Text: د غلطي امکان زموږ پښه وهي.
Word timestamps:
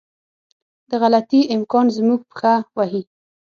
د 0.89 0.91
غلطي 1.01 1.41
امکان 1.55 1.85
زموږ 1.97 2.19
پښه 2.31 2.53
وهي. 2.77 3.01